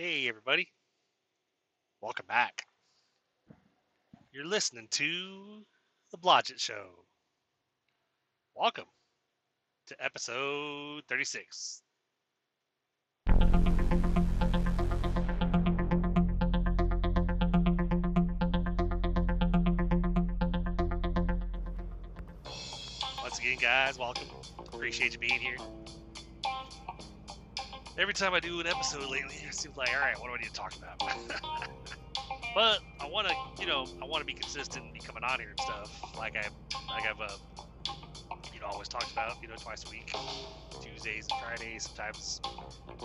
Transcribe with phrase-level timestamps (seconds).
[0.00, 0.68] Hey, everybody.
[2.00, 2.68] Welcome back.
[4.30, 5.66] You're listening to
[6.12, 6.90] The Blodgett Show.
[8.54, 8.84] Welcome
[9.88, 11.82] to episode 36.
[23.20, 24.28] Once again, guys, welcome.
[24.60, 25.56] Appreciate you being here.
[27.98, 30.36] Every time I do an episode lately, it seems like, all right, what do I
[30.36, 31.00] need to talk about?
[32.54, 35.40] but I want to, you know, I want to be consistent and be coming on
[35.40, 36.46] here and stuff, like I,
[36.92, 37.34] like I've, uh,
[38.54, 40.12] you know, always talked about, you know, twice a week,
[40.80, 41.88] Tuesdays and Fridays.
[41.88, 42.40] Sometimes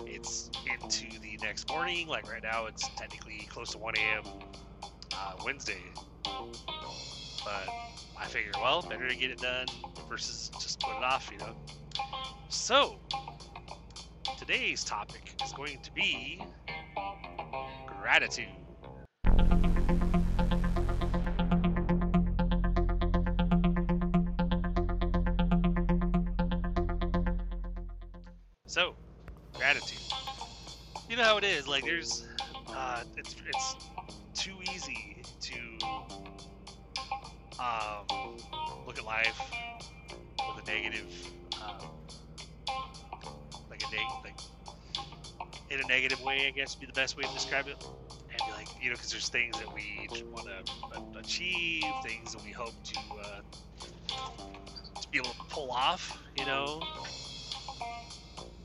[0.06, 2.06] it's into the next morning.
[2.06, 4.22] Like right now, it's technically close to 1 a.m.
[5.12, 5.82] Uh, Wednesday.
[6.22, 7.68] But
[8.16, 9.66] I figure, well, better to get it done
[10.08, 11.56] versus just put it off, you know.
[12.48, 13.00] So
[14.46, 16.38] today's topic is going to be
[18.02, 18.44] gratitude.
[28.66, 28.94] So,
[29.54, 29.98] gratitude.
[31.08, 31.66] You know how it is.
[31.66, 32.26] Like, there's,
[32.68, 33.76] uh, it's it's
[34.34, 35.54] too easy to
[37.58, 38.36] um,
[38.86, 39.40] look at life
[40.54, 41.33] with a negative,
[44.24, 44.38] like
[45.70, 47.82] in a negative way, I guess would be the best way to describe it.
[48.10, 52.52] And like, you know, because there's things that we want to achieve, things that we
[52.52, 53.40] hope to uh,
[55.00, 56.82] to be able to pull off, you know.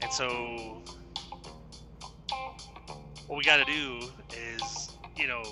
[0.02, 0.84] And so,
[3.28, 4.00] what we got to do
[4.36, 5.44] is, you know,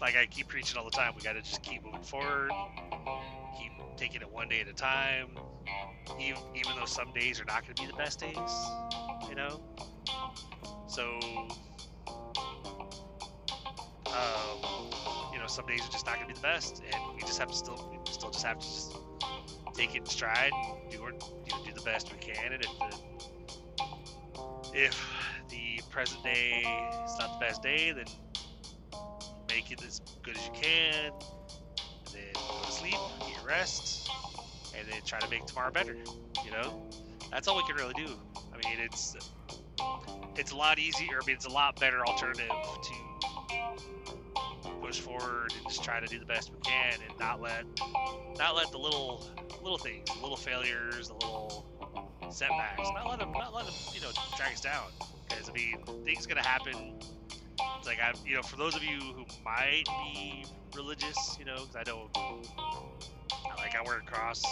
[0.00, 2.50] like I keep preaching all the time, we got to just keep moving forward,
[3.58, 5.28] keep taking it one day at a time,
[6.20, 8.93] even, even though some days are not going to be the best days,
[9.34, 9.60] you know.
[10.86, 11.02] So,
[14.06, 14.58] um,
[15.32, 17.38] you know, some days are just not going to be the best, and we just
[17.38, 18.96] have to still, we still just have to just
[19.74, 21.18] take it in stride, and do, our, do,
[21.66, 23.14] do the best we can, and if the
[24.76, 25.08] if
[25.50, 26.58] the present day
[27.04, 28.06] is not the best day, then
[29.48, 34.08] make it as good as you can, and then go to sleep, get rest,
[34.76, 35.96] and then try to make tomorrow better.
[36.44, 36.88] You know,
[37.30, 38.16] that's all we can really do.
[38.64, 39.14] Mean, it's
[40.36, 41.20] it's a lot easier.
[41.22, 42.94] I mean, it's a lot better alternative to
[44.80, 47.64] push forward and just try to do the best we can, and not let
[48.38, 49.26] not let the little
[49.62, 51.66] little things, the little failures, the little
[52.30, 54.84] setbacks, not let them not let them you know drag us down.
[55.28, 56.98] Because I mean, things gonna happen.
[57.78, 60.44] It's like I, you know, for those of you who might be
[60.74, 62.10] religious, you know, because I don't,
[63.58, 64.42] like I wear a cross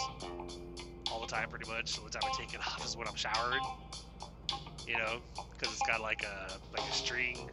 [1.13, 1.91] all the time, pretty much.
[1.91, 3.61] So the time I take it off is when I'm showering
[4.87, 7.49] you know, because it's got like a like a string,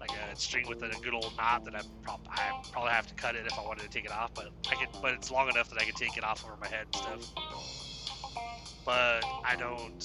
[0.00, 3.34] like a string with a good old knot that I, I probably have to cut
[3.36, 5.68] it if I wanted to take it off, but I could, but it's long enough
[5.70, 7.34] that I can take it off over my head and stuff.
[8.84, 10.02] But I don't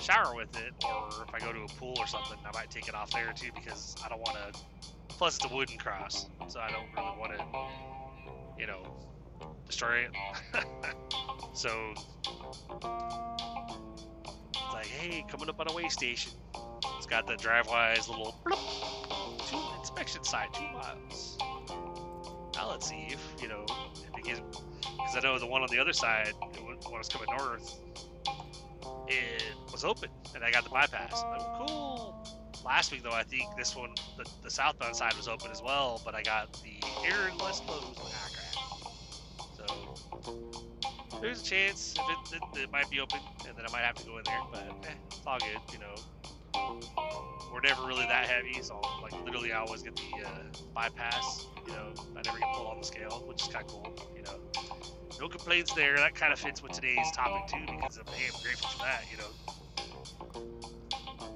[0.00, 2.88] shower with it, or if I go to a pool or something, I might take
[2.88, 4.60] it off there too because I don't want to.
[5.08, 8.82] Plus, it's a wooden cross, so I don't really want to, you know,
[9.66, 10.10] destroy it.
[11.56, 12.74] so it's
[14.74, 16.32] like, hey, coming up on a weigh station.
[16.98, 21.38] It's got the Drivewyze little bloop, two inspection site, two miles.
[22.54, 23.64] Now let's see if you know
[24.18, 24.42] if it
[24.82, 27.80] because I know the one on the other side, the one was coming north,
[29.08, 29.42] it
[29.72, 31.22] was open, and I got the bypass.
[31.24, 32.22] I'm like, cool.
[32.64, 36.02] Last week though, I think this one, the, the southbound side was open as well,
[36.04, 38.00] but I got the airless closed.
[38.02, 39.68] Ah, crap.
[39.68, 40.65] So
[41.26, 43.96] there's a chance if it, it, it, might be open, and then I might have
[43.96, 44.40] to go in there.
[44.52, 45.94] But eh, it's all good, you know.
[47.52, 50.30] We're never really that heavy, so like literally, I always get the uh,
[50.72, 51.46] bypass.
[51.66, 54.12] You know, I never get pulled on the scale, which is kind of cool.
[54.14, 54.38] You know,
[55.20, 55.96] no complaints there.
[55.96, 59.04] That kind of fits with today's topic too, because hey, I'm grateful for that.
[59.10, 59.32] You know.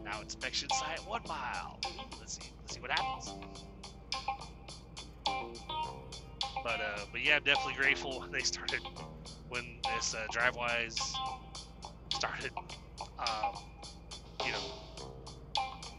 [0.05, 1.81] Now inspection site one mile.
[2.21, 2.53] Let's see.
[2.61, 3.35] Let's see what happens.
[6.63, 8.81] But uh, but yeah, I'm definitely grateful they started
[9.49, 9.65] when
[9.97, 10.99] this uh, Drivewyze
[12.15, 12.51] started.
[13.19, 13.55] Um,
[14.45, 14.59] you know,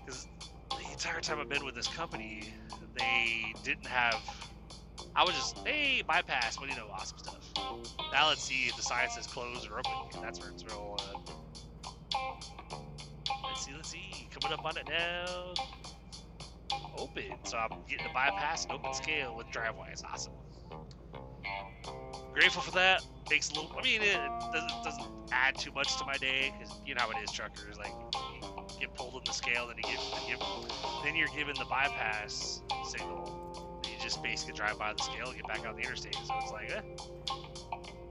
[0.05, 0.27] because
[0.69, 2.43] the entire time I've been with this company,
[2.97, 4.15] they didn't have.
[5.15, 7.51] I was just hey bypass, but you know, awesome stuff.
[8.13, 9.91] Now let's see if the science says closed or open.
[10.15, 10.97] And that's where it's real.
[10.99, 11.31] Uh,
[13.45, 14.29] let's see, let's see.
[14.39, 15.53] Coming up on it now.
[16.97, 17.23] Open.
[17.45, 20.03] So I'm getting the bypass and open scale with Drivewyze.
[20.05, 20.33] Awesome
[22.33, 23.05] grateful for that.
[23.29, 23.71] Makes a little.
[23.77, 24.17] I mean, it
[24.53, 27.77] doesn't doesn't add too much to my day because you know how it is, truckers.
[27.77, 27.93] Like,
[28.79, 30.37] get pulled in the scale, then you get, then, you,
[31.03, 33.81] then you're given the bypass signal.
[33.85, 36.15] You just basically drive by the scale and get back on the interstate.
[36.15, 36.81] So it's like, eh,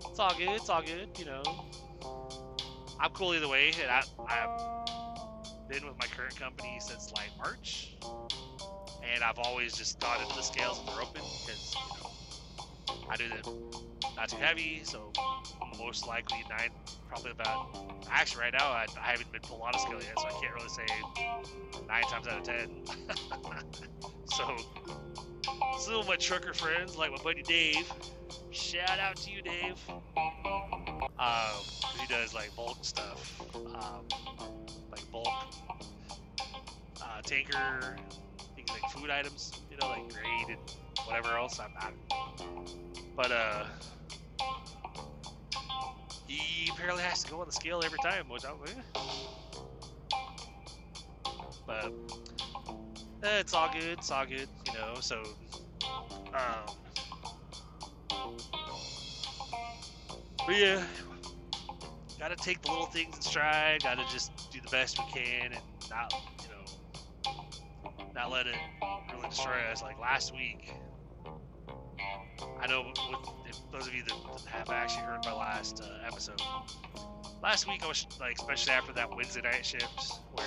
[0.08, 0.48] it's all good.
[0.50, 1.08] It's all good.
[1.18, 1.42] You know,
[3.00, 3.72] I'm cool either way.
[3.82, 7.96] And I, I've been with my current company since like March,
[9.12, 13.16] and I've always just gone into the scales when they're open because you know I
[13.16, 13.89] do the
[14.20, 15.10] not too heavy, so
[15.78, 16.68] most likely nine,
[17.08, 17.74] probably about.
[18.10, 20.54] Actually, right now I, I haven't been pulled on a scale yet, so I can't
[20.54, 20.84] really say
[21.88, 22.68] nine times out of ten.
[25.86, 27.90] so, of my trucker friends, like my buddy Dave,
[28.50, 29.82] shout out to you, Dave.
[29.88, 31.64] Um,
[31.98, 34.06] he does like bulk stuff, um,
[34.92, 35.28] like bulk
[37.02, 37.96] uh, tanker,
[38.54, 40.58] things like food items, you know, like grade and
[41.06, 41.58] whatever else.
[41.58, 41.94] I'm not.
[43.16, 43.64] But uh,
[46.30, 48.82] he apparently has to go on the scale every time, which I'm eh.
[51.66, 51.92] But
[53.24, 53.98] eh, it's all good.
[53.98, 54.94] It's all good, you know.
[55.00, 55.22] So,
[56.32, 56.76] um,
[60.46, 60.84] but yeah,
[62.18, 63.82] gotta take the little things in stride.
[63.82, 66.12] Gotta just do the best we can and not,
[66.42, 68.54] you know, not let it
[69.12, 69.82] really destroy us.
[69.82, 70.70] Like last week,
[72.60, 74.14] I know with those of you that
[74.48, 76.40] have actually heard my last uh, episode,
[77.42, 80.44] last week I was like, especially after that Wednesday night shift where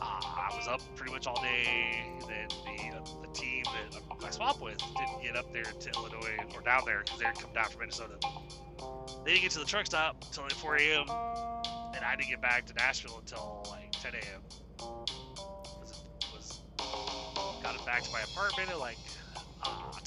[0.00, 2.04] uh, I was up pretty much all day.
[2.20, 5.90] And then the uh, the team that I swap with didn't get up there to
[5.90, 8.14] Illinois or down there because they'd come down from Minnesota.
[9.24, 11.04] They didn't get to the truck stop until like 4 a.m.
[11.94, 14.42] and I didn't get back to Nashville until like 10 a.m.
[17.62, 18.98] Got it back to my apartment at like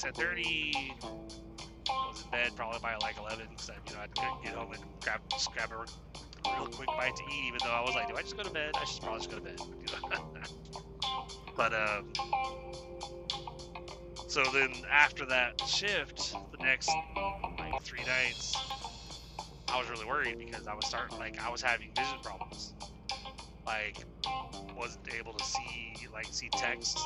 [0.04, 0.72] uh, 10:30.
[1.88, 4.82] Was in bed probably by like 11 because you know I couldn't get home and
[5.02, 7.48] grab just grab a real quick bite to eat.
[7.48, 8.72] Even though I was like, do I just go to bed?
[8.74, 9.60] I should probably just go to bed.
[9.60, 10.32] You know?
[11.56, 12.12] but um,
[14.28, 16.90] so then after that shift, the next
[17.58, 18.56] like three nights,
[19.68, 22.74] I was really worried because I was starting like I was having vision problems.
[23.64, 24.04] Like
[24.76, 26.98] wasn't able to see like see text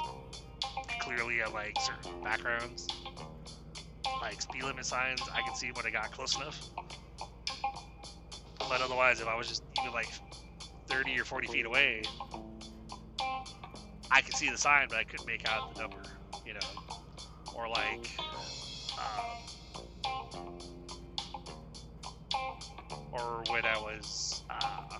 [1.00, 2.86] clearly at like certain backgrounds.
[4.20, 6.60] Like speed limit signs, I could see when I got close enough.
[8.58, 10.08] But otherwise, if I was just even like
[10.88, 12.02] 30 or 40 feet away,
[14.10, 16.02] I could see the sign, but I couldn't make out the number,
[16.44, 16.60] you know.
[17.54, 18.10] Or like,
[18.98, 19.38] um,
[23.12, 24.98] or when I was, uh,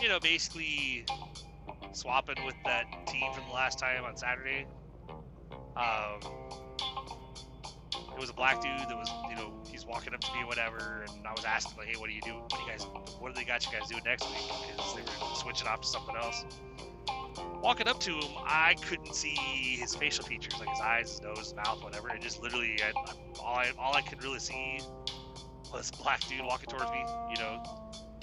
[0.00, 1.04] you know, basically
[1.92, 4.66] swapping with that team from the last time on Saturday.
[5.78, 6.32] Um,
[8.12, 11.04] it was a black dude that was, you know, he's walking up to me, whatever,
[11.08, 12.34] and I was asking like, hey, what do you do?
[12.34, 12.84] What do you guys,
[13.20, 14.42] what do they got you guys doing next week?
[14.66, 16.44] Because they were switching off to something else.
[17.62, 21.54] Walking up to him, I couldn't see his facial features, like his eyes, his nose,
[21.54, 22.08] mouth, whatever.
[22.10, 22.92] It just literally, I,
[23.40, 24.80] all I, all I could really see
[25.72, 27.62] was black dude walking towards me, you know,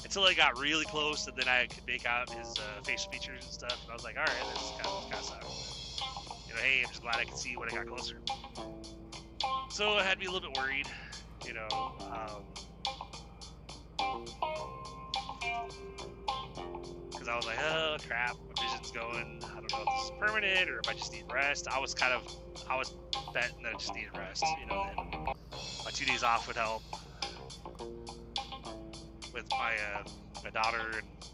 [0.04, 3.44] until I got really close, and then I could make out his uh, facial features
[3.44, 3.82] and stuff.
[3.84, 5.75] And I was like, all right, this is kind of, kind of sucks.
[6.56, 8.16] You hey, I'm just glad I could see when I got closer.
[9.72, 10.88] So it had me a little bit worried,
[11.46, 11.68] you know.
[17.12, 19.42] Because um, I was like, oh crap, my vision's going.
[19.44, 21.68] I don't know if this is permanent or if I just need rest.
[21.70, 22.24] I was kind of,
[22.70, 22.94] I was
[23.34, 24.86] betting that I just needed rest, you know.
[25.84, 26.84] My two days off would help
[29.34, 30.04] with my uh,
[30.44, 31.26] my daughter and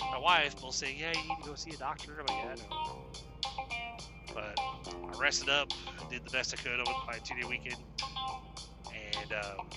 [0.00, 2.52] my wife both saying, "Yeah, you need to go see a doctor." I'm like, "Yeah,
[2.52, 3.05] I know."
[5.26, 5.72] I rested up,
[6.08, 7.82] did the best I could over my two-day weekend,
[8.94, 9.68] and um,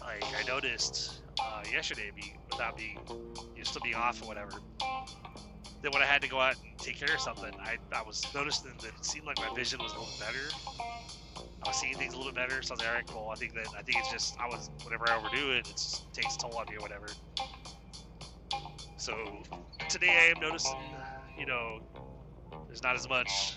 [0.00, 4.52] like I noticed uh, yesterday, be, without being, you know, still being off or whatever,
[5.82, 8.24] that when I had to go out and take care of something, I, I was
[8.32, 10.54] noticing that it seemed like my vision was a little better.
[11.64, 13.30] I was seeing things a little bit better, so I was like, all right, cool.
[13.32, 16.14] I think that I think it's just I was whenever I overdo it, it just
[16.14, 17.08] takes toll on me or whatever.
[18.98, 19.42] So
[19.88, 20.78] today I am noticing,
[21.36, 21.80] you know,
[22.68, 23.56] there's not as much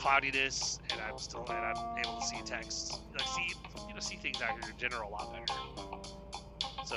[0.00, 3.54] cloudiness, and I'm still and I'm able to see text, like see
[3.86, 5.44] you know see things out here in general a lot better.
[6.86, 6.96] So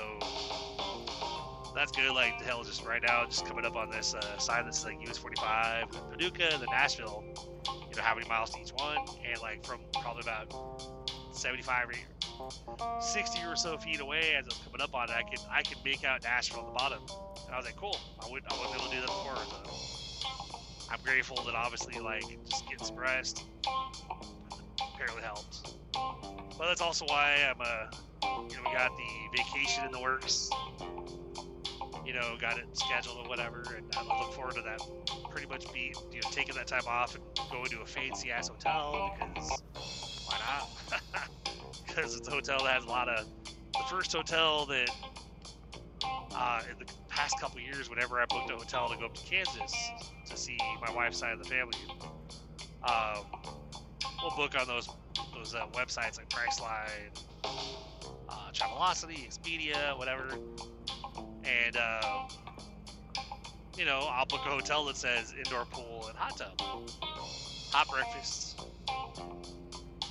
[1.75, 2.11] that's good.
[2.13, 4.95] Like the hell, just right now, just coming up on this uh, sign that's like
[5.09, 7.23] US 45, the Paducah, the Nashville.
[7.67, 8.97] You know how many miles to each one,
[9.29, 10.53] and like from probably about
[11.33, 11.89] 75
[12.39, 15.39] or 60 or so feet away as I was coming up on it, I could
[15.51, 16.99] I could make out Nashville on the bottom,
[17.47, 17.97] and I was like, cool.
[18.25, 19.35] I would I wasn't able to do that before.
[19.35, 20.02] So
[20.93, 23.43] I'm grateful that obviously like just getting some rest
[24.93, 25.75] apparently helped.
[26.57, 27.85] But that's also why I'm uh
[28.47, 30.47] you know we got the vacation in the works.
[32.05, 34.79] You know, got it scheduled or whatever, and I look forward to that.
[35.31, 38.49] Pretty much be, you know, taking that time off and going to a fancy ass
[38.49, 39.63] hotel because
[40.27, 40.69] why not?
[41.87, 43.27] Because it's a hotel that has a lot of
[43.73, 44.89] the first hotel that
[46.35, 49.25] uh, in the past couple years, whenever I booked a hotel to go up to
[49.25, 49.73] Kansas
[50.25, 51.77] to see my wife's side of the family,
[52.83, 53.25] um,
[54.21, 54.89] we'll book on those
[55.33, 57.15] those uh, websites like Priceline,
[58.29, 60.27] uh, Travelocity, Expedia, whatever,
[61.43, 62.27] and um,
[63.77, 66.81] you know I'll book a hotel that says indoor pool and hot tub,
[67.71, 68.59] hot breakfast.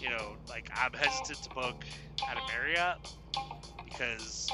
[0.00, 1.84] You know, like I'm hesitant to book
[2.28, 2.96] at a Marriott
[3.84, 4.48] because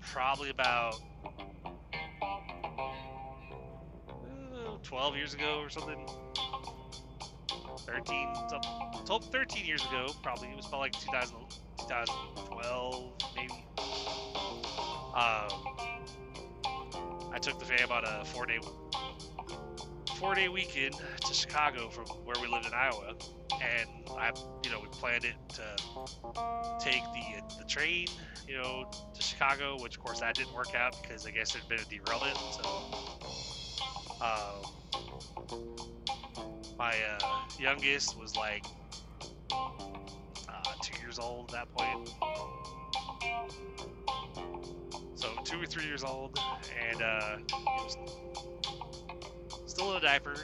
[0.00, 0.94] probably about
[4.84, 6.06] 12 years ago or something.
[7.86, 8.34] 13,
[9.06, 10.48] some, 13 years ago, probably.
[10.48, 11.36] It was probably like 2000,
[11.78, 13.52] 2012, maybe.
[15.14, 15.48] Um,
[17.32, 18.58] I took the fam on a four day
[20.16, 20.94] four day weekend
[21.26, 23.14] to Chicago from where we lived in Iowa,
[23.52, 24.30] and I,
[24.64, 25.62] you know, we planned it to
[26.80, 28.06] take the the train,
[28.48, 31.68] you know, to Chicago, which of course that didn't work out because I guess there'd
[31.68, 32.36] been a derailment.
[32.36, 33.43] So,
[34.20, 34.62] um,
[36.78, 37.18] my uh,
[37.58, 38.64] youngest was like
[39.52, 42.08] uh, two years old at that point.
[45.14, 46.38] So two or three years old,
[46.90, 47.36] and uh,
[49.66, 50.34] still in a diaper.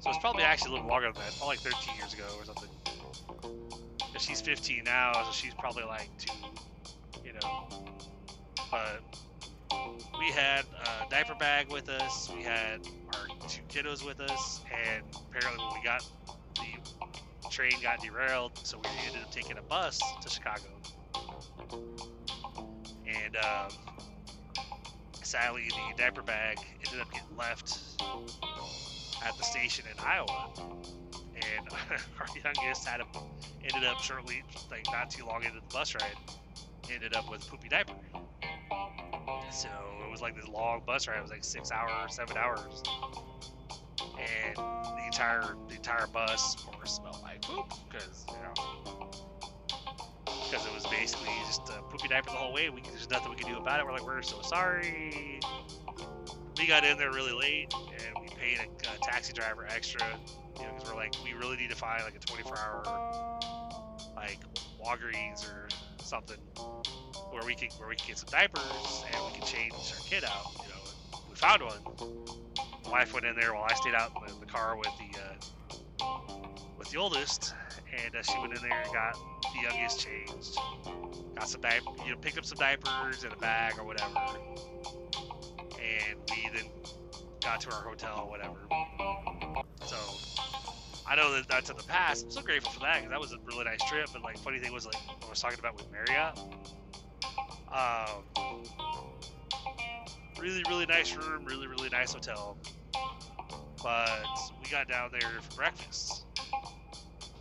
[0.00, 1.36] So it's probably actually a little longer than that.
[1.38, 2.68] Probably like 13 years ago or something.
[4.18, 6.34] She's 15 now, so she's probably like two,
[7.24, 7.68] you know.
[8.70, 9.02] But
[10.18, 12.30] we had a diaper bag with us.
[12.34, 12.80] We had
[13.14, 16.04] our two kiddos with us, and apparently when we got
[16.56, 20.64] the train got derailed, so we ended up taking a bus to Chicago.
[23.06, 23.70] And um,
[25.22, 27.78] sadly, the diaper bag ended up getting left
[29.24, 31.68] at the station in Iowa, and
[32.20, 33.06] our youngest had a,
[33.62, 36.16] ended up shortly, like not too long into the bus ride,
[36.92, 37.94] ended up with poopy diaper.
[39.58, 39.68] So
[40.06, 41.18] it was like this long bus ride.
[41.18, 42.80] It was like six hours, seven hours,
[44.00, 49.10] and the entire the entire bus, smelled like poop because you know
[50.24, 52.70] because it was basically just a poopy diaper the whole way.
[52.70, 53.86] We there's nothing we could do about it.
[53.86, 55.40] We're like, we're so sorry.
[56.56, 60.06] We got in there really late, and we paid a, a taxi driver extra,
[60.56, 63.38] you know, because we're like, we really need to find like a 24-hour
[64.14, 64.38] like
[64.80, 65.68] Walgreens or
[66.08, 66.38] something
[67.30, 70.24] where we can where we can get some diapers and we can change our kid
[70.24, 70.46] out.
[70.62, 71.82] You know, we found one.
[72.84, 76.38] My wife went in there while I stayed out in the car with the uh,
[76.78, 77.54] with the oldest,
[77.92, 80.56] and uh, she went in there and got the youngest changed.
[81.36, 84.14] Got some diapers, you know, picked up some diapers in a bag or whatever,
[85.74, 86.70] and we then
[87.42, 88.56] got to our hotel or whatever.
[89.84, 89.96] So
[91.08, 92.24] I know that that's in the past.
[92.24, 94.08] I'm so grateful for that because that was a really nice trip.
[94.14, 96.38] And like, funny thing was like I was talking about with Marriott.
[97.72, 98.24] Um,
[100.38, 102.58] really, really nice room, really, really nice hotel.
[103.82, 104.26] But
[104.62, 106.26] we got down there for breakfast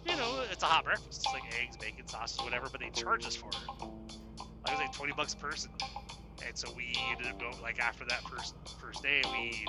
[0.09, 1.25] you know, it's a hot breakfast.
[1.25, 3.55] It's like eggs, bacon, sausage, whatever, but they charge us for it.
[3.79, 5.71] Like, it was like 20 bucks a person.
[6.45, 9.65] And so we ended up going, like, after that first first day, we,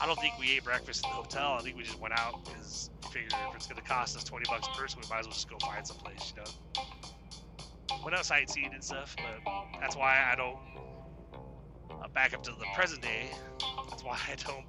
[0.00, 1.56] I don't think we ate breakfast in the hotel.
[1.58, 4.24] I think we just went out because we figured if it's going to cost us
[4.24, 8.04] 20 bucks a person, we might as well just go find some place, you know?
[8.04, 10.56] Went out sightseeing and stuff, but that's why I don't,
[11.90, 13.30] uh, back up to the present day,
[13.90, 14.64] that's why I don't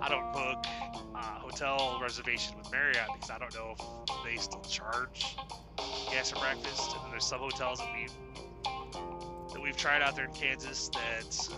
[0.00, 0.64] I don't book
[1.14, 5.36] uh, hotel reservation with Marriott because I don't know if they still charge
[6.10, 6.92] gas for breakfast.
[6.92, 8.08] And then there's some hotels that we
[9.52, 11.48] that we've tried out there in Kansas that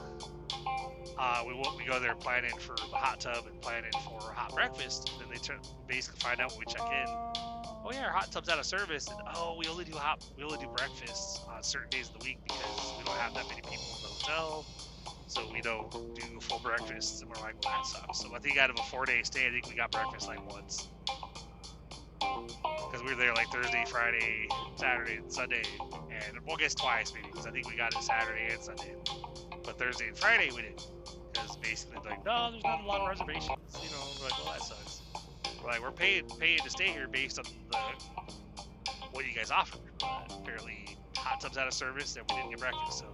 [1.18, 5.10] uh, we we go there planning for the hot tub and planning for hot breakfast.
[5.12, 7.06] And then they turn, basically find out when we check in.
[7.08, 10.42] Oh yeah, our hot tub's out of service, and oh we only do hot we
[10.42, 13.60] only do breakfast on certain days of the week because we don't have that many
[13.62, 14.66] people in the hotel
[15.28, 18.20] so we don't do full breakfasts, and we're like, well, that sucks.
[18.20, 20.88] So I think out of a four-day stay, I think we got breakfast like once,
[22.20, 24.46] because we were there like Thursday, Friday,
[24.76, 28.52] Saturday, and Sunday, and well, guess twice maybe, because I think we got it Saturday
[28.52, 28.94] and Sunday,
[29.64, 30.86] but Thursday and Friday we didn't,
[31.36, 33.50] because basically like, no, there's not a lot of reservations,
[33.82, 34.02] you know.
[34.18, 35.02] We're like, well, that sucks.
[35.62, 37.76] We're like, we're paying paying to stay here based on the
[39.12, 42.60] what you guys offer, but apparently hot tubs out of service, and we didn't get
[42.60, 43.12] breakfast, so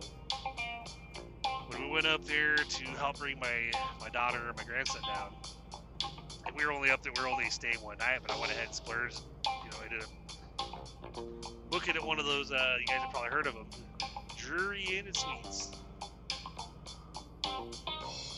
[1.68, 5.34] when we went up there to help bring my my daughter and my grandson down,
[6.56, 7.12] we were only up there.
[7.16, 9.20] We were only staying one night, but I went ahead and splurged.
[9.46, 11.22] You know, I did a
[11.72, 12.50] looking at one of those.
[12.50, 13.66] Uh, you guys have probably heard of them,
[14.36, 15.70] Drury Inn and Suites.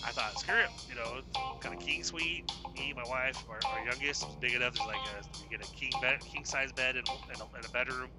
[0.07, 1.23] I thought, screw it, you know,
[1.61, 2.51] kind of king suite.
[2.75, 4.75] Me, my wife, our, our youngest was big enough.
[4.75, 7.65] There's like a you get a king bed, king size bed, and, and, a, and
[7.65, 8.11] a bedroom,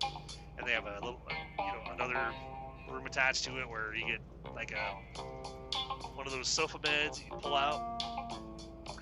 [0.57, 1.21] and they have a little,
[1.59, 2.33] you know, another
[2.91, 4.19] room attached to it where you get
[4.53, 5.19] like a
[6.15, 8.01] one of those sofa beds you pull out,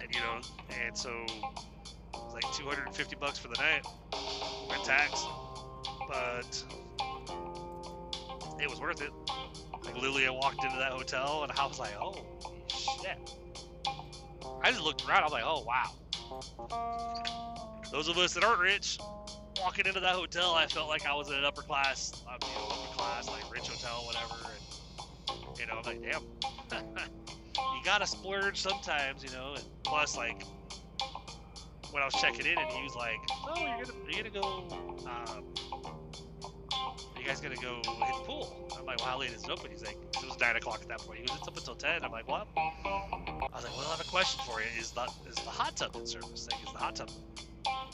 [0.02, 0.42] and you know,
[0.86, 1.42] and so it
[2.14, 3.86] was like 250 bucks for the night,
[4.70, 5.26] with tax,
[6.10, 6.64] but
[8.60, 9.12] it was worth it.
[9.86, 12.33] Like literally, I walked into that hotel and I was like, oh
[13.04, 13.18] shit.
[14.64, 15.22] I just looked around.
[15.22, 15.92] I was like, oh wow.
[17.92, 18.98] Those of us that aren't rich,
[19.60, 22.68] walking into that hotel, I felt like I was in an upper class, you know,
[22.68, 24.36] upper class, like rich hotel, whatever.
[24.46, 26.24] And you know, I'm like, damn.
[27.58, 29.54] you gotta splurge sometimes, you know.
[29.56, 30.44] And plus, like,
[31.92, 34.68] when I was checking in, and he was like, "Oh, you're gonna, you're gonna go
[35.06, 35.44] um,
[37.24, 38.70] you guys gonna go hit the pool?
[38.78, 39.72] I'm like, well, how late is it open?
[39.72, 41.20] He's like, it was 9 o'clock at that point.
[41.20, 42.04] He goes, it's up until 10.
[42.04, 42.48] I'm like, what?
[42.58, 44.68] I was like, well, I have a question for you.
[44.78, 46.48] Is the, is the hot tub in service?
[46.52, 47.10] Like, is the hot tub,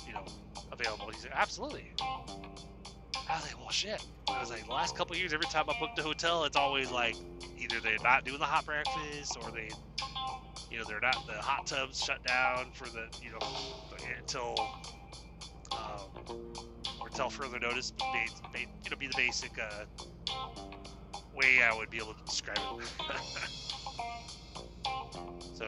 [0.07, 0.25] you know,
[0.71, 1.11] available?
[1.13, 1.93] He's like, absolutely.
[2.01, 4.03] I was like, well, shit.
[4.29, 6.89] I was like, the last couple years, every time I booked a hotel, it's always
[6.89, 7.15] like
[7.57, 9.69] either they're not doing the hot breakfast or they,
[10.71, 13.39] you know, they're not, the hot tubs shut down for the, you know,
[14.17, 14.55] until,
[15.71, 16.49] um,
[17.19, 19.83] until further notice, but it'll be the basic uh,
[21.33, 22.87] way I would be able to describe it.
[25.53, 25.67] so,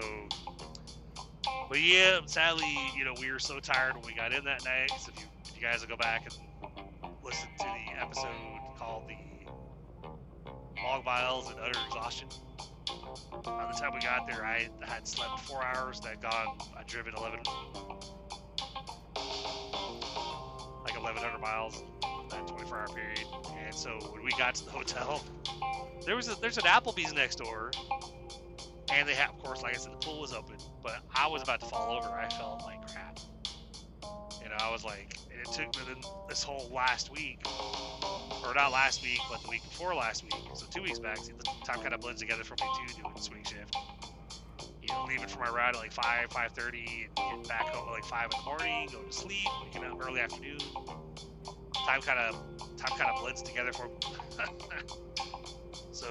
[1.68, 4.92] but yeah, sadly, you know, we were so tired when we got in that night.
[4.98, 6.34] So if you, if you guys will go back and
[7.22, 8.30] listen to the episode
[8.78, 9.52] called the
[10.82, 12.30] log miles and utter exhaustion.
[13.44, 17.14] By the time we got there, I had slept four hours That gone, I'd driven
[17.16, 18.21] 11, like
[21.04, 21.84] 1,100 miles
[22.22, 23.26] in that 24 hour period.
[23.66, 25.24] And so when we got to the hotel,
[26.06, 27.72] there was a, there's an Applebee's next door,
[28.94, 31.42] and they have, of course, like I said, the pool was open, but I was
[31.44, 32.10] about to fall over.
[32.10, 33.20] I felt like crap.
[34.42, 37.40] You know, I was like, and it took me this whole last week,
[38.46, 41.18] or not last week, but the week before last week, so two weeks back.
[41.18, 43.76] See, the time kind of blends together for me too, doing swing shift.
[44.92, 47.88] You know, leaving for my ride at like five, five thirty, and getting back home
[47.88, 50.60] at like five in the morning, going to sleep, waking up early afternoon
[51.86, 52.36] time kind of
[52.78, 53.94] time kind of blends together for me.
[55.92, 56.08] so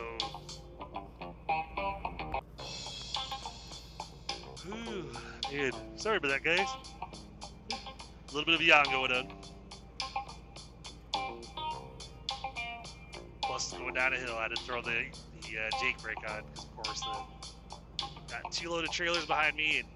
[4.65, 5.13] Whew,
[5.53, 5.99] man.
[5.99, 6.69] sorry about that guys
[7.73, 9.29] a little bit of yawn going on
[13.43, 15.05] plus going down a hill I had to throw the
[15.43, 17.40] the uh, Jake brake on because of course the
[18.31, 19.89] got two loaded trailers behind me and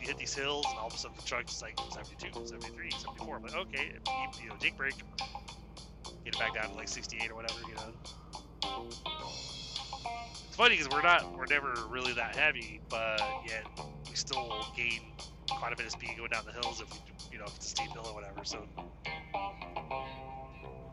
[0.00, 3.36] you hit these hills, and all of a sudden the truck's like 72, 73, 74.
[3.36, 3.92] I'm like, okay,
[4.42, 4.94] you, know, Jake brake,
[6.24, 8.88] get it back down to like 68 or whatever, you know.
[10.46, 13.66] It's funny because we're not, we're never really that heavy, but yet
[14.08, 15.00] we still gain
[15.48, 16.98] quite a bit of speed going down the hills if we,
[17.32, 18.44] you know, if it's a steep hill or whatever.
[18.44, 18.66] So,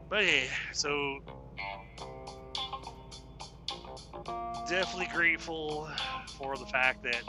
[0.10, 1.20] but hey, so
[4.70, 5.90] definitely grateful
[6.38, 7.22] for the fact that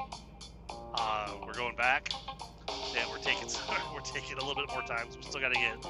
[0.94, 2.10] uh, we're going back.
[2.68, 3.48] and we're taking
[3.94, 5.06] we're taking a little bit more time.
[5.10, 5.82] So we still got to get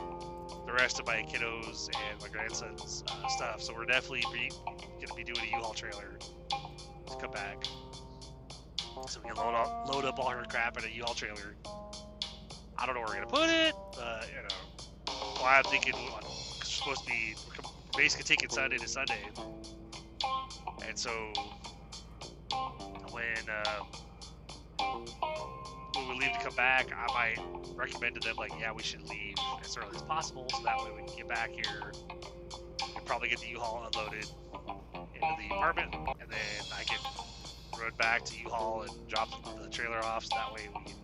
[0.66, 3.62] the rest of my kiddos and my grandson's uh, stuff.
[3.62, 4.50] So we're definitely be,
[5.00, 7.64] gonna be doing a U-Haul trailer to come back.
[9.06, 11.56] So we can load up, load up all her crap in a U-Haul trailer.
[12.76, 15.14] I don't know where we're gonna put it, but you know.
[15.37, 16.20] Well, I'm thinking we're
[16.64, 17.34] supposed to be
[17.96, 19.18] basically taking Sunday to Sunday,
[20.86, 21.32] and so
[23.10, 23.36] when.
[23.48, 23.86] Um,
[25.94, 27.38] when we leave to come back, I might
[27.74, 30.90] recommend to them like, yeah, we should leave as early as possible, so that way
[30.96, 31.92] we can get back here
[32.96, 36.98] and probably get the U-Haul unloaded into the apartment, and then I can
[37.80, 39.28] run back to U-Haul and drop
[39.60, 40.94] the trailer off, so that way we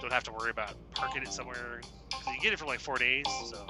[0.00, 1.80] don't have to worry about parking it somewhere.
[2.12, 3.66] Cause you get it for like four days, so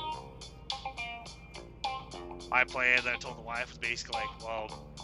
[2.51, 4.96] my plan that I told the wife was basically like, well,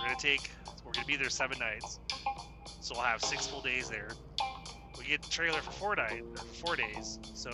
[0.00, 0.50] we're gonna take,
[0.84, 1.98] we're gonna be there seven nights.
[2.80, 4.08] So we'll have six full days there.
[4.98, 6.22] We get the trailer for four night
[6.64, 7.18] four days.
[7.34, 7.50] So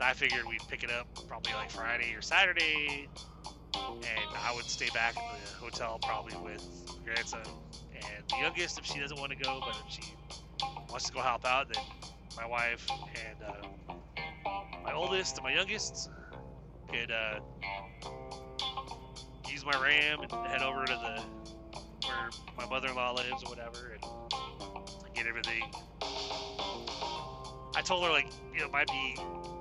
[0.00, 3.08] I figured we'd pick it up probably like Friday or Saturday,
[3.74, 6.64] and I would stay back at the hotel probably with
[7.04, 7.42] grandson
[7.94, 10.14] and the youngest if she doesn't want to go, but if she
[10.88, 11.82] wants to go help out, then
[12.36, 13.94] my wife and uh,
[14.84, 16.10] my oldest and my youngest
[16.90, 17.40] could uh,
[19.56, 21.22] use my Ram and head over to the
[22.06, 25.62] where my mother-in-law lives or whatever, and get everything.
[27.74, 29.16] I told her like you know it might be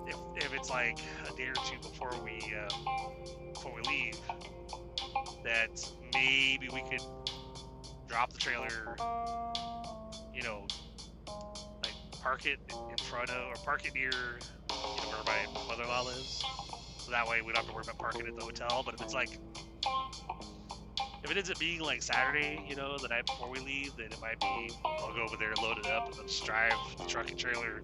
[0.05, 0.99] if, if it's like
[1.31, 2.67] a day or two before we uh,
[3.53, 4.19] before we leave
[5.45, 5.69] that
[6.13, 7.01] maybe we could
[8.09, 8.97] drop the trailer,
[10.33, 10.67] you know,
[11.83, 12.59] like park it
[12.91, 16.43] in front of or park it near, you know, where my mother-in-law lives.
[16.97, 18.81] So that way we don't have to worry about parking at the hotel.
[18.83, 19.39] But if it's like
[21.23, 24.07] if it ends up being like Saturday, you know, the night before we leave, then
[24.07, 27.05] it might be I'll go over there, load it up, and then just drive the
[27.05, 27.81] truck and trailer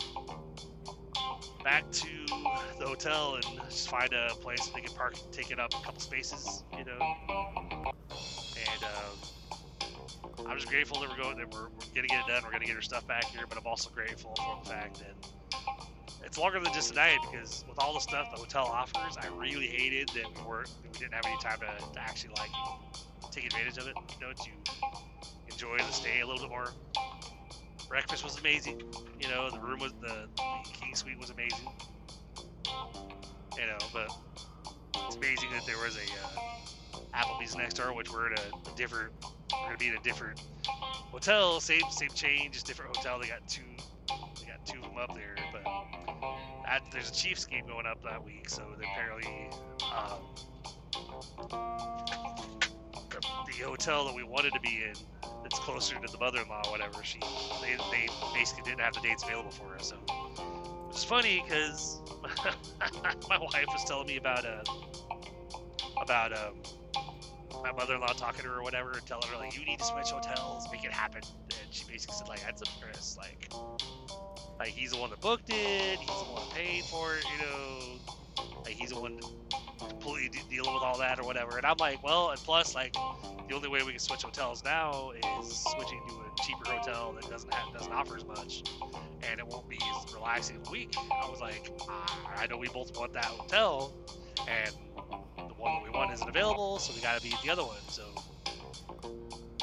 [1.63, 2.07] back to
[2.79, 5.99] the hotel and just find a place they can park, take it up a couple
[5.99, 6.99] spaces, you know.
[8.11, 12.43] And um, I'm just grateful that we're going, that we're, we're gonna get it done.
[12.43, 15.15] We're gonna get our stuff back here, but I'm also grateful for the fact that
[16.23, 19.27] it's longer than just a night because with all the stuff the hotel offers, I
[19.37, 22.49] really hated that we weren't, we didn't have any time to, to actually like
[23.31, 24.51] take advantage of it, you know, to
[25.51, 26.69] enjoy the stay a little bit more.
[27.89, 28.81] Breakfast was amazing.
[29.19, 31.67] You know, the room was the, the king suite was amazing.
[33.57, 34.09] You know, but
[35.07, 38.75] it's amazing that there was a uh, Applebee's next door, which we're at a, a
[38.75, 39.11] different.
[39.51, 43.19] We're gonna be in a different hotel, same same chain, just different hotel.
[43.19, 43.61] They got two.
[44.07, 45.35] They got two of them up there,
[46.71, 49.49] at, there's a Chiefs game going up that week, so apparently.
[49.95, 50.19] Um,
[53.57, 54.93] the hotel that we wanted to be in
[55.43, 57.19] that's closer to the mother-in-law whatever she
[57.61, 61.99] they, they basically didn't have the dates available for us so it's funny because
[63.29, 64.63] my wife was telling me about uh
[66.01, 66.61] about um
[67.61, 70.09] my mother-in-law talking to her or whatever and telling her like you need to switch
[70.09, 71.21] hotels make it happen
[71.61, 73.51] and she basically said like that's a Chris like
[74.61, 77.43] like he's the one that booked it he's the one that paid for it you
[77.43, 79.19] know like he's the one
[80.01, 81.57] completely de- dealing with all that or whatever.
[81.57, 85.11] And I'm like, well, and plus, like, the only way we can switch hotels now
[85.11, 88.63] is switching to a cheaper hotel that doesn't have, doesn't offer as much,
[89.29, 90.93] and it won't be as relaxing a week.
[90.97, 93.93] I was like, ah, I know we both want that hotel,
[94.47, 94.73] and
[95.37, 97.81] the one that we want isn't available, so we got to be the other one.
[97.87, 98.13] So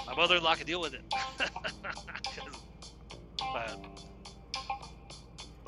[0.07, 1.03] my mother-in-law can deal with it.
[3.53, 3.81] but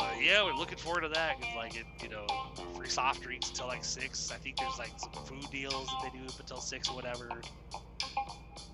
[0.00, 2.26] but yeah, we're looking forward to that because like it, you know,
[2.74, 4.32] free soft drinks until like six.
[4.32, 7.28] I think there's like some food deals that they do up until six or whatever.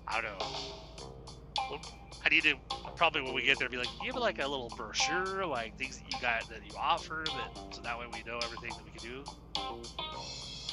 [0.07, 1.79] I don't know.
[2.25, 2.55] I need to
[2.95, 6.05] probably when we get there be like, give like a little brochure, like things that
[6.11, 9.09] you got that you offer, that so that way we know everything that we can
[9.09, 9.23] do.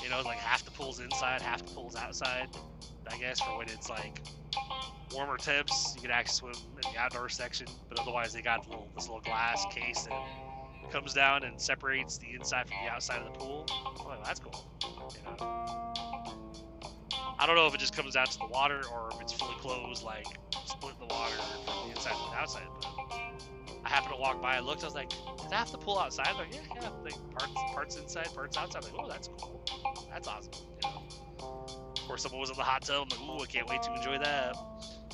[0.03, 2.49] You know, like half the pool's inside, half the pool's outside.
[3.11, 4.21] I guess for when it's like
[5.14, 7.66] warmer temps, you can actually swim in the outdoor section.
[7.88, 12.35] But otherwise, they got little, this little glass case that comes down and separates the
[12.35, 13.66] inside from the outside of the pool.
[13.70, 14.70] Oh, that's cool.
[14.83, 15.64] You know?
[17.38, 19.55] I don't know if it just comes out to the water or if it's fully
[19.57, 20.27] closed, like
[20.66, 22.62] split the water from the inside to the outside.
[22.74, 22.87] But
[23.85, 24.83] I happened to walk by and looked.
[24.83, 26.88] I was like, "Is half the pool outside?" I'm like, yeah, yeah.
[27.03, 28.85] Like parts, parts inside, parts outside.
[28.85, 29.64] I'm like, oh, that's cool.
[30.11, 30.53] That's awesome.
[30.83, 31.03] You know?
[31.68, 33.09] Of course, someone was in the hot tub.
[33.12, 34.57] I'm like, ooh, I can't wait to enjoy that.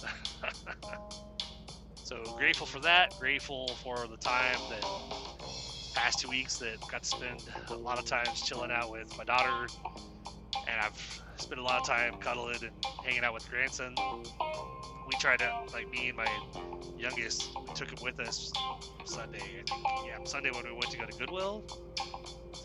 [1.94, 3.14] so grateful for that.
[3.18, 4.84] Grateful for the time that
[5.94, 9.24] past two weeks that got to spend a lot of times chilling out with my
[9.24, 9.66] daughter,
[10.68, 12.72] and I've spent a lot of time cuddling and
[13.04, 13.94] hanging out with grandson.
[15.08, 16.28] We tried to, like me and my
[16.96, 18.52] youngest, we took him with us
[19.04, 19.38] Sunday.
[19.38, 21.64] I think, yeah, Sunday when we went to go to Goodwill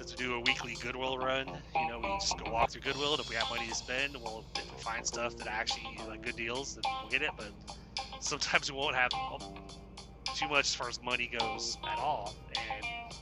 [0.03, 1.47] to do a weekly Goodwill run.
[1.75, 4.15] You know, we just go walk through Goodwill, and if we have money to spend,
[4.21, 7.31] we'll if we find stuff that actually like good deals, then we'll get it.
[7.37, 7.51] But
[8.19, 9.11] sometimes we won't have
[10.35, 13.15] too much as far as money goes at all, and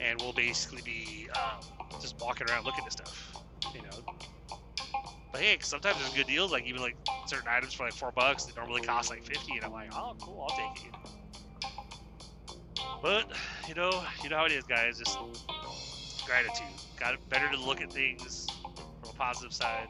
[0.00, 1.64] and we'll basically be um,
[2.00, 3.32] just walking around looking at stuff,
[3.74, 4.14] you know.
[5.32, 8.44] But hey, sometimes there's good deals, like even like certain items for like four bucks
[8.44, 11.21] that normally cost like fifty, and I'm like, oh, cool, I'll take it.
[13.02, 13.32] But
[13.68, 14.98] you know, you know how it is, guys.
[14.98, 15.18] Just
[16.24, 16.80] gratitude.
[16.98, 18.46] Got better to look at things
[19.00, 19.88] from a positive side,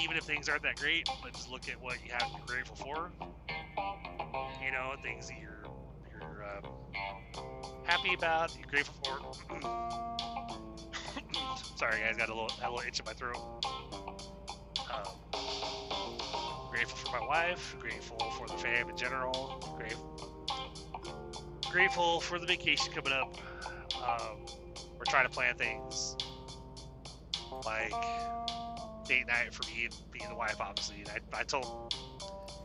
[0.00, 1.08] even if things aren't that great.
[1.22, 3.12] But just look at what you have to be grateful for.
[4.64, 5.64] You know, things that you're
[6.12, 6.92] you're um,
[7.84, 9.34] happy about, you're grateful for.
[11.76, 13.36] Sorry, guys, got a little a little itch in my throat.
[14.92, 15.04] Um,
[16.70, 17.76] grateful for my wife.
[17.80, 19.60] Grateful for the fam in general.
[19.76, 20.11] Grateful
[21.72, 23.34] grateful for the vacation coming up.
[23.96, 24.44] Um,
[24.98, 26.16] we're trying to plan things
[27.64, 27.92] like
[29.08, 30.96] date night for me and being the wife, obviously.
[31.00, 31.94] And I, I told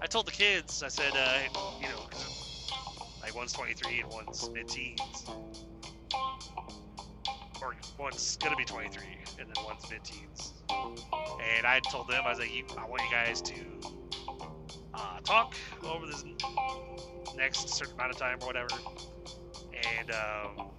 [0.01, 1.39] I told the kids, I said, uh,
[1.81, 2.09] you know,
[3.21, 5.25] like one's 23 and one's mid-teens,
[7.61, 9.03] or one's gonna be 23
[9.39, 10.53] and then one's mid-teens.
[10.69, 13.53] And I told them, I was like, I want you guys to
[14.93, 16.23] uh, talk over this
[17.37, 18.67] next certain amount of time or whatever,
[19.99, 20.69] and um,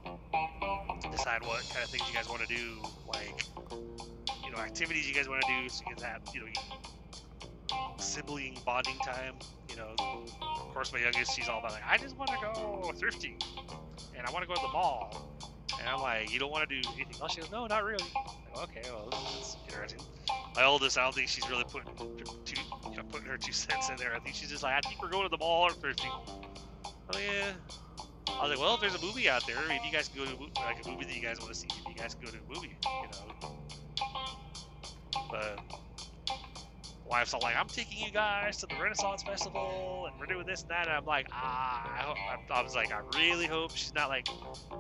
[1.11, 3.45] decide what kind of things you guys want to do, like
[4.45, 6.47] you know activities you guys want to do, so you can have you know
[7.99, 9.35] sibling bonding time.
[9.69, 12.93] You know, of course, my youngest, she's all about like, I just want to go
[12.97, 13.43] thrifting,
[14.17, 15.39] and I want to go to the mall.
[15.79, 17.35] And I'm like, you don't want to do anything else?
[17.35, 18.05] She goes, no, not really.
[18.55, 20.01] Like, okay, well, that's interesting.
[20.57, 23.97] My oldest, I don't think she's really putting you know, putting her two cents in
[23.97, 24.15] there.
[24.15, 26.11] I think she's just like, I think we're going to the mall or thrifting.
[27.15, 27.53] Oh yeah.
[28.29, 30.31] I was like, well, if there's a movie out there, if you guys can go
[30.31, 32.31] to like a movie that you guys want to see, if you guys can go
[32.31, 33.57] to a movie, you know.
[35.31, 35.61] But
[37.09, 40.63] wife's all like, I'm taking you guys to the Renaissance Festival, and we're doing this
[40.63, 40.87] and that.
[40.87, 42.15] And I'm like, ah,
[42.51, 44.29] I, I, I was like, I really hope she's not like.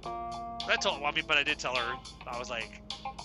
[0.04, 1.94] I told, well, I mean, but I did tell her,
[2.26, 2.80] I was like,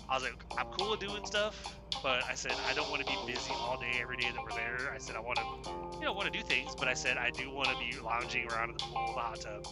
[0.10, 3.12] I was like, I'm cool with doing stuff, but I said I don't want to
[3.12, 4.92] be busy all day every day that we're there.
[4.94, 7.30] I said I want to, you know, want to do things, but I said I
[7.32, 9.68] do want to be lounging around in the pool, the hot tub,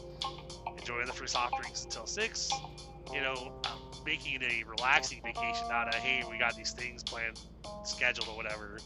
[0.78, 2.50] enjoying the free soft drinks until six.
[3.14, 3.52] You know,
[4.06, 7.40] making it a relaxing vacation, not a hey, we got these things planned,
[7.84, 8.80] scheduled or whatever,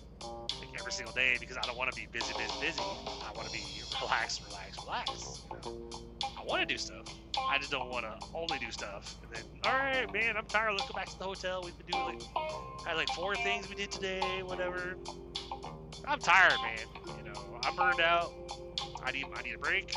[0.60, 2.82] like every single day because I don't want to be busy, busy, busy.
[2.82, 3.64] I want to be
[4.02, 5.42] relaxed, relaxed, relaxed.
[5.52, 5.90] You know?
[6.38, 7.06] I want to do stuff.
[7.38, 9.16] I just don't want to only do stuff.
[9.24, 10.72] And then, all right, man, I'm tired.
[10.72, 11.62] Let's go back to the hotel.
[11.64, 14.96] We've been doing like, had like four things we did today, whatever.
[16.06, 16.78] I'm tired, man.
[17.18, 18.32] You know, I'm burned out.
[19.04, 19.92] I need, I need a break.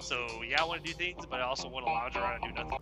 [0.00, 2.54] So yeah, I want to do things, but I also want to lounge around and
[2.54, 2.78] do nothing.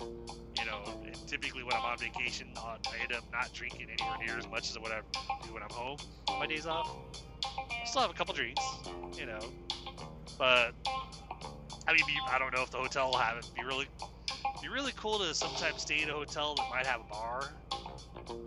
[0.58, 0.82] you know,
[1.26, 4.70] typically when I'm on vacation, uh, I end up not drinking anywhere near as much
[4.70, 5.00] as what I
[5.44, 5.98] do when I'm home
[6.38, 6.88] my days off.
[7.44, 8.62] I still have a couple drinks,
[9.18, 9.40] you know,
[10.38, 10.72] but
[11.86, 13.50] I mean, I don't know if the hotel will have it.
[13.54, 13.86] Be really,
[14.62, 17.48] be really cool to sometimes stay in a hotel that might have a bar,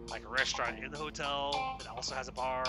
[0.09, 2.65] like a restaurant in the hotel that also has a bar.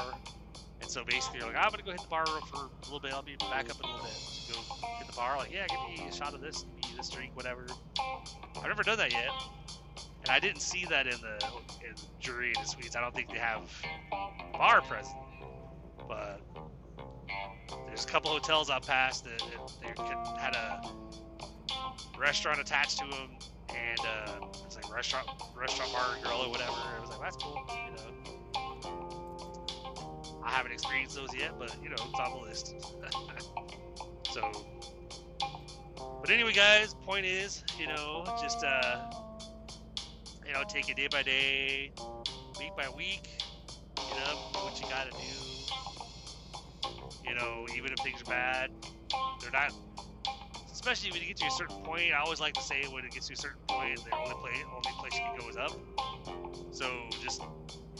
[0.80, 3.12] And so basically, you're like, I'm gonna go hit the bar for a little bit.
[3.12, 4.52] I'll be back up in a little bit.
[4.52, 7.08] Go hit the bar, like, yeah, give me a shot of this, give me this
[7.08, 7.66] drink, whatever.
[8.56, 9.30] I've never done that yet,
[10.22, 11.46] and I didn't see that in the
[11.86, 12.96] in Drury Inn Suites.
[12.96, 13.70] I don't think they have
[14.52, 15.16] bar present,
[16.08, 16.40] but
[17.86, 20.82] there's a couple hotels I passed that, that they had a
[22.18, 23.38] restaurant attached to them,
[23.70, 26.72] and uh, it's like restaurant, restaurant bar and grill or whatever.
[26.96, 28.12] It was like that's cool, you know.
[30.44, 32.74] I haven't experienced those yet, but you know it's on the list.
[34.32, 34.52] so,
[36.20, 39.10] but anyway, guys, point is, you know, just uh,
[40.46, 41.92] you know, take it day by day,
[42.58, 43.28] week by week.
[43.98, 45.46] You know, what you gotta do
[47.26, 48.70] you know, even if things are bad,
[49.40, 49.72] they're not.
[50.86, 53.10] Especially when you get to a certain point, I always like to say when it
[53.10, 55.72] gets to a certain point, the only place, only place you can go is up.
[56.70, 56.86] So
[57.20, 57.42] just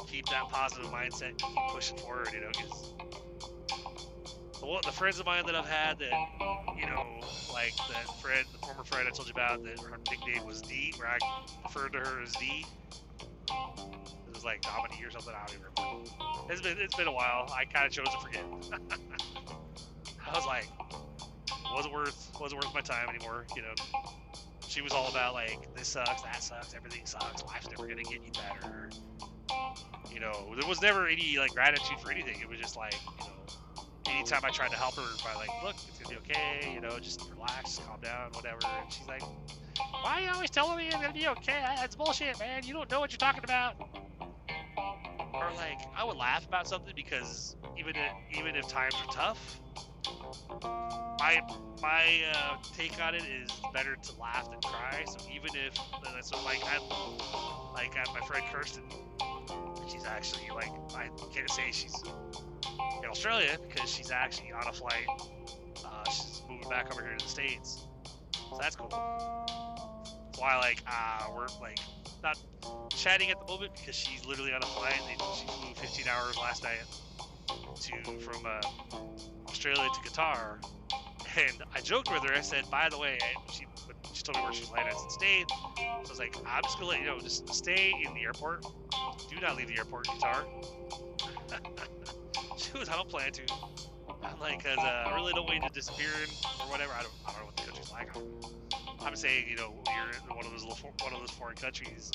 [0.07, 2.29] keep that positive mindset and keep pushing forward.
[2.33, 2.95] You know, because
[4.61, 6.13] the, the friends of mine that I've had that,
[6.79, 7.03] you know,
[7.53, 10.95] like that friend, the former friend I told you about, that her nickname was D,
[10.97, 11.19] where I
[11.65, 12.65] referred to her as D
[13.51, 15.35] It was like Dominique or something.
[15.35, 16.53] I don't even remember.
[16.53, 17.53] It's been it's been a while.
[17.53, 18.45] I kind of chose to forget.
[20.25, 20.69] I was like,
[21.75, 23.47] wasn't worth wasn't worth my time anymore.
[23.55, 23.75] You know,
[24.69, 28.21] she was all about like this sucks, that sucks, everything sucks, life's never gonna get
[28.21, 28.91] any better.
[30.13, 32.41] You know, there was never any like gratitude for anything.
[32.41, 35.77] It was just like, you know, anytime I tried to help her by like, look,
[35.89, 38.59] it's gonna be okay, you know, just relax, calm down, whatever.
[38.83, 41.63] And she's like, why are you always telling me it's gonna be okay?
[41.77, 42.65] That's bullshit, man.
[42.65, 43.77] You don't know what you're talking about
[45.37, 49.61] or like I would laugh about something because even if, even if times are tough,
[51.19, 51.41] my
[51.83, 55.05] my uh, take on it is better to laugh than cry.
[55.07, 55.75] So even if
[56.23, 56.79] so, like I
[57.75, 58.85] like I, my friend Kirsten,
[59.91, 61.95] she's actually like I can't say she's
[63.03, 65.07] in Australia because she's actually on a flight.
[65.85, 67.87] Uh, she's moving back over here to the states,
[68.33, 68.89] so that's cool.
[70.39, 71.79] Why like uh, we're like
[72.23, 72.39] not
[72.91, 75.01] chatting at the moment because she's literally on a flight.
[75.39, 76.79] She flew 15 hours last night
[77.49, 78.61] to from uh,
[79.67, 80.65] Australia to Qatar,
[81.37, 82.33] and I joked with her.
[82.33, 83.19] I said, "By the way,"
[83.53, 83.67] she
[84.15, 84.95] she told me where she's landing.
[84.95, 87.19] I said, "Stay." So I was like, "I'm just gonna let you know.
[87.19, 88.63] Just stay in the airport.
[89.29, 90.45] Do not leave the airport in Qatar."
[92.59, 93.43] she was, "I don't plan to."
[94.23, 96.11] I'm like, "Cause uh, I really don't want you to disappear
[96.61, 96.93] or whatever.
[96.93, 98.11] I don't, I don't know what the country's like."
[99.05, 102.13] I'm saying, you know, you're in one of those little, one of those foreign countries.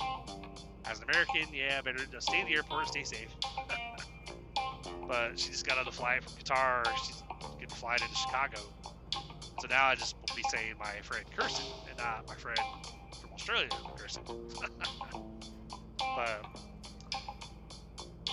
[0.86, 3.30] As an American, yeah, better stay in the airport, stay safe.
[5.08, 6.86] but she just got on the flight from Qatar.
[7.06, 7.22] She's
[7.60, 8.60] getting flight into Chicago.
[9.60, 12.58] So now I just will be saying my friend Kirsten and not my friend
[13.19, 14.23] from Australia, Kirsten.
[16.15, 16.45] but,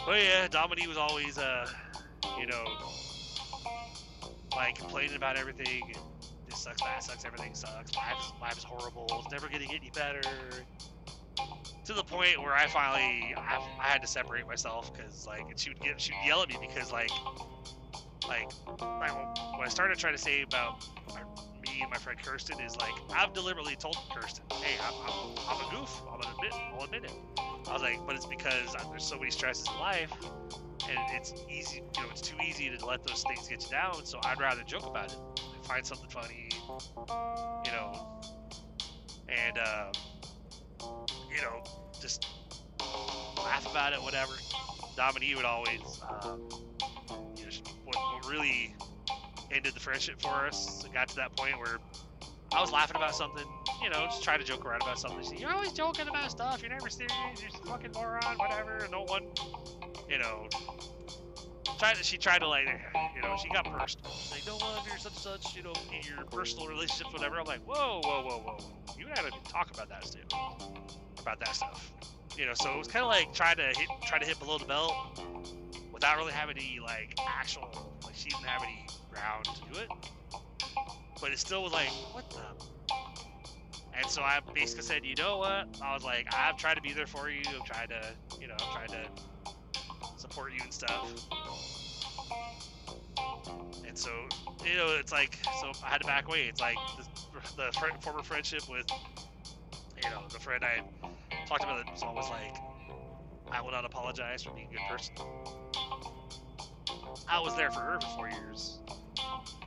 [0.07, 1.67] but yeah, Dominique was always, uh,
[2.39, 2.65] you know,
[4.57, 5.83] like complaining about everything.
[5.95, 6.03] And,
[6.49, 10.23] this sucks, that sucks, everything sucks, life, horrible, it's never gonna get any better.
[11.85, 15.71] to the point where I finally I, I had to separate myself because like she
[15.71, 17.11] would get she would yell at me because like
[18.29, 21.23] like like, what I started trying to say about my,
[21.67, 25.67] me and my friend Kirsten is like I've deliberately told Kirsten, hey, I'm, I'm, I'm
[25.67, 26.03] a goof.
[26.07, 27.13] Gonna admit, I'll admit it.
[27.69, 30.13] I was like, but it's because there's so many stresses in life,
[30.89, 34.05] and it's easy, you know, it's too easy to let those things get you down.
[34.05, 35.19] So I'd rather joke about it,
[35.55, 36.49] and find something funny,
[37.67, 38.21] you know,
[39.29, 39.93] and um,
[41.35, 41.63] you know,
[42.01, 42.27] just
[43.39, 44.33] laugh about it, whatever.
[44.97, 46.49] Dominique would always, um,
[48.23, 48.75] what, really
[49.51, 50.85] ended the friendship for us.
[50.85, 51.79] It got to that point where
[52.55, 53.45] I was laughing about something,
[53.83, 55.23] you know, just trying to joke around about something.
[55.23, 56.63] She's, You're always joking about stuff.
[56.63, 57.13] You're never serious.
[57.41, 58.89] You're just fucking moron, whatever.
[58.91, 59.25] No one,
[60.09, 60.49] you know.
[61.79, 62.67] Tried to, she tried to like,
[63.15, 64.11] you know, she got personal.
[64.11, 67.39] She's like, no wonder such and such, you know, in your personal relationships, whatever.
[67.39, 68.59] I'm like, whoa, whoa, whoa, whoa.
[68.99, 70.25] You and I don't talk about that stuff.
[71.21, 71.93] About that stuff.
[72.37, 74.59] You know, so it was kind of like trying to hit, try to hit below
[74.59, 74.93] the belt
[75.99, 79.89] without really having any like actual, like she didn't have any ground to do it.
[81.21, 82.37] But it still was like, what the?
[83.99, 85.67] And so I basically said, you know what?
[85.83, 87.43] I was like, I've tried to be there for you.
[87.49, 88.01] I've tried to,
[88.41, 89.53] you know, I've tried to
[90.19, 91.11] support you and stuff.
[93.85, 94.11] And so,
[94.65, 96.43] you know, it's like, so I had to back away.
[96.43, 98.87] It's like the, the fr- former friendship with,
[99.97, 100.81] you know, the friend I
[101.47, 102.55] talked about it was always like,
[103.51, 105.68] I will not apologize for being a good person.
[107.29, 108.81] I was there for her for four years,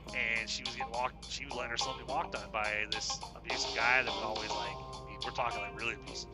[0.08, 1.30] and she was getting walked.
[1.30, 4.76] She was letting herself be walked on by this abusive guy that was always like.
[5.24, 6.30] We're talking like really abusive,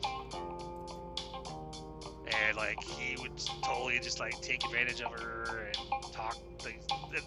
[2.47, 5.75] and like he would totally just like take advantage of her and
[6.11, 6.83] talk things.
[7.13, 7.23] And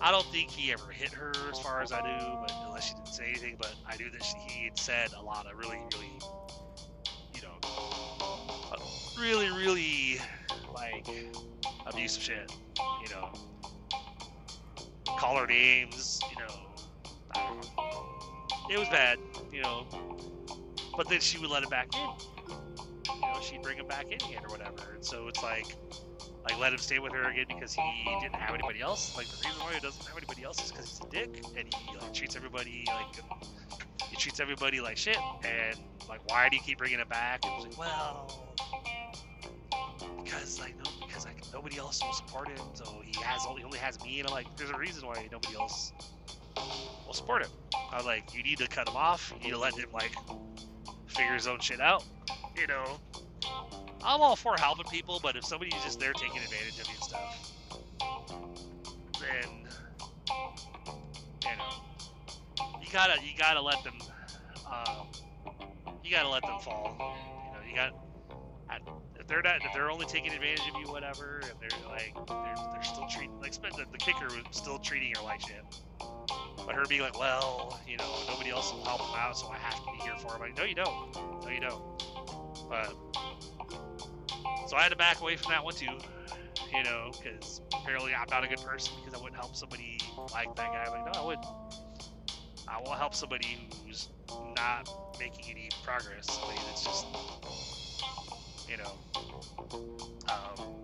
[0.00, 2.94] I don't think he ever hit her, as far as I knew, but unless she
[2.94, 3.54] didn't say anything.
[3.56, 6.18] But I knew that she, he had said a lot of really, really,
[7.34, 7.54] you know,
[9.16, 10.20] really, really
[10.74, 11.06] like
[11.86, 12.52] abusive shit.
[12.78, 13.32] You know,
[15.18, 16.20] call her names.
[16.30, 16.54] You know.
[18.70, 19.18] It was bad.
[19.52, 19.86] You know,
[20.96, 22.08] but then she would let him back in.
[23.14, 24.94] You know, she'd bring him back in again or whatever.
[24.94, 25.66] And so it's like,
[26.44, 29.16] like let him stay with her again because he didn't have anybody else.
[29.16, 31.72] Like the reason why he doesn't have anybody else is because he's a dick and
[31.72, 33.24] he like treats everybody like
[34.10, 35.18] he treats everybody like shit.
[35.44, 37.40] And like, why do you keep bringing it back?
[37.44, 38.54] And it's like, well,
[40.22, 40.90] because like no,
[41.52, 44.46] nobody else will support him, so he has only only has me, and I'm like,
[44.56, 45.92] there's a reason why nobody else
[47.06, 47.50] will support him.
[47.92, 49.32] I was like, you need to cut him off.
[49.38, 50.14] You need to let him like
[51.06, 52.04] figure his own shit out.
[52.56, 53.00] You know,
[54.02, 57.04] I'm all for helping people, but if somebody's just there taking advantage of you and
[57.04, 57.52] stuff,
[59.20, 59.66] then
[61.44, 63.98] you know, you gotta you gotta let them,
[64.70, 65.08] um,
[66.02, 66.96] you gotta let them fall.
[67.46, 68.05] You know, you got
[69.18, 72.54] if they're not if they're only taking advantage of you, whatever, if they're like they're,
[72.72, 75.64] they're still treating like the, the kicker was still treating her like shit.
[76.64, 79.58] But her being like, well, you know, nobody else will help him out, so I
[79.58, 80.40] have to be here for him.
[80.40, 81.14] Like, no, you don't.
[81.44, 81.82] No, you don't.
[82.68, 82.92] But
[84.66, 85.86] so I had to back away from that one too,
[86.74, 89.98] you know, because apparently I'm not a good person because I wouldn't help somebody
[90.32, 90.84] like that guy.
[90.86, 91.46] I'm like, no, I wouldn't.
[92.68, 94.08] I will help somebody who's
[94.56, 96.26] not making any progress.
[96.26, 97.06] Somebody that's just,
[98.68, 99.00] you know,
[100.28, 100.82] um,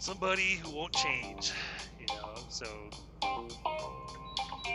[0.00, 1.52] somebody who won't change.
[1.98, 2.90] You know, so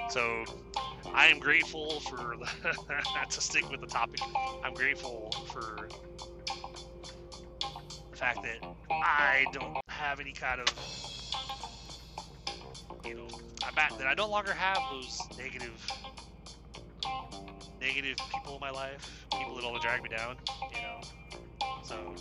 [0.09, 0.43] so
[1.13, 2.35] I am grateful for
[3.29, 4.19] to stick with the topic.
[4.63, 5.87] I'm grateful for
[8.11, 10.67] the fact that I don't have any kind of
[13.05, 13.27] you know
[13.67, 15.85] at that I no longer have those negative
[17.83, 20.37] negative people in my life, people that only drag me down,
[20.73, 21.01] you know.
[21.83, 22.15] So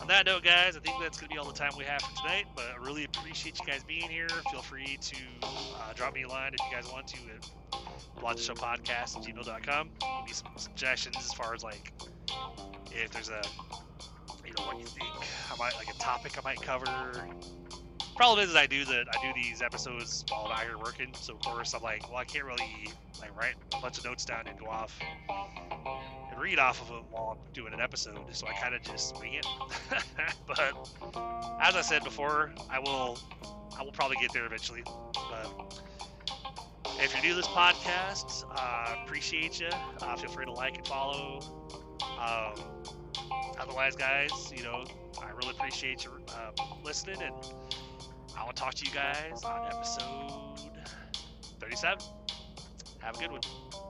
[0.00, 2.00] on that note, guys, I think that's going to be all the time we have
[2.00, 2.46] for tonight.
[2.56, 4.28] But I really appreciate you guys being here.
[4.50, 9.16] Feel free to uh, drop me a line if you guys want to at blogshowpodcast
[9.16, 9.90] at gmail.com.
[10.00, 11.92] Give me some suggestions as far as like
[12.90, 13.42] if there's a,
[14.46, 15.10] you know, what you think
[15.52, 16.86] I might, like a topic I might cover.
[18.16, 19.04] Problem is, is I do that.
[19.14, 22.18] I do these episodes while I'm out here working, so of course I'm like, well,
[22.18, 22.90] I can't really
[23.20, 24.98] like write a bunch of notes down and go off
[26.30, 28.18] and read off of them while I'm doing an episode.
[28.32, 29.46] So I kind of just wing it.
[30.46, 30.88] but
[31.60, 33.18] as I said before, I will,
[33.78, 34.82] I will probably get there eventually.
[34.84, 35.84] But
[36.98, 39.68] if you're new to this podcast, uh, appreciate you.
[40.00, 41.40] Uh, feel free to like and follow.
[42.18, 42.54] Um,
[43.58, 44.84] otherwise, guys, you know,
[45.22, 46.50] I really appreciate you uh,
[46.84, 47.34] listening, and
[48.36, 50.70] I will talk to you guys on episode
[51.60, 51.98] 37.
[53.00, 53.89] Have a good one.